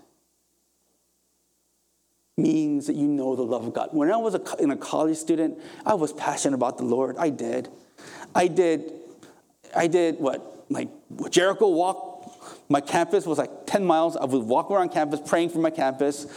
[2.38, 3.90] means that you know the love of God.
[3.92, 7.16] When I was a, in a college student, I was passionate about the Lord.
[7.18, 7.70] I did.
[8.34, 8.92] I did.
[9.76, 10.66] I did what?
[10.70, 10.90] Like
[11.30, 12.12] Jericho walk.
[12.70, 14.16] My campus was like 10 miles.
[14.16, 16.28] I would walk around campus praying for my campus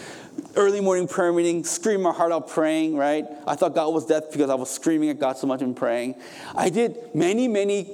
[0.56, 3.24] early morning prayer meeting, scream my heart out praying, right?
[3.46, 6.16] I thought God was deaf because I was screaming at God so much and praying.
[6.54, 7.90] I did many, many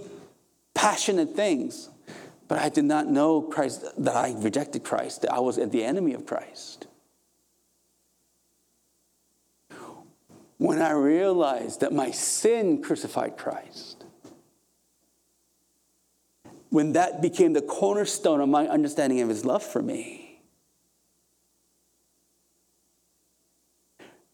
[0.75, 1.89] passionate things,
[2.49, 6.15] but I did not know Christ, that I rejected Christ, that I was the enemy
[6.15, 6.87] of Christ.
[10.59, 14.05] When I realized that my sin crucified Christ,
[16.71, 20.32] when that became the cornerstone of my understanding of his love for me,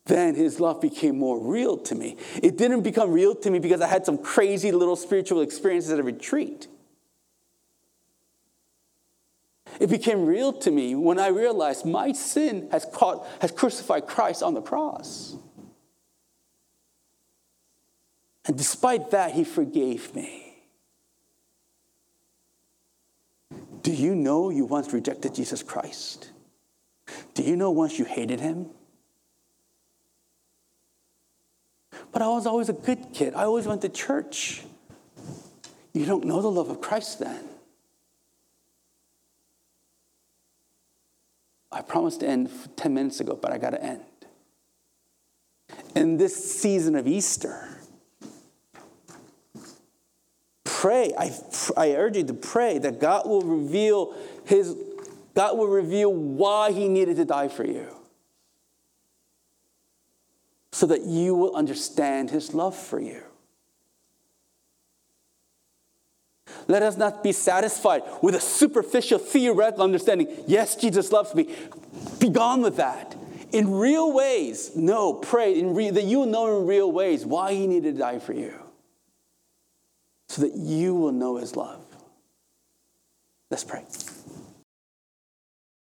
[0.08, 2.16] then his love became more real to me.
[2.42, 6.00] It didn't become real to me because I had some crazy little spiritual experiences at
[6.00, 6.66] a retreat.
[9.78, 14.42] It became real to me when I realized my sin has, caught, has crucified Christ
[14.42, 15.36] on the cross.
[18.46, 20.64] And despite that, he forgave me.
[23.82, 26.30] Do you know you once rejected Jesus Christ?
[27.34, 28.70] Do you know once you hated him?
[32.12, 33.34] But I was always a good kid.
[33.34, 34.62] I always went to church.
[35.92, 37.44] You don't know the love of Christ then.
[41.70, 44.00] I promised to end 10 minutes ago, but I got to end.
[45.94, 47.68] In this season of Easter,
[50.64, 51.12] pray.
[51.18, 51.32] I,
[51.76, 54.14] I urge you to pray that God will reveal
[54.46, 54.76] his
[55.34, 57.97] God will reveal why he needed to die for you.
[60.72, 63.22] So that you will understand his love for you.
[66.66, 70.28] Let us not be satisfied with a superficial theoretical understanding.
[70.46, 71.54] Yes, Jesus loves me.
[72.18, 73.16] Be gone with that.
[73.52, 77.54] In real ways, no, pray in re- that you will know in real ways why
[77.54, 78.52] he needed to die for you.
[80.28, 81.82] So that you will know his love.
[83.50, 83.84] Let's pray.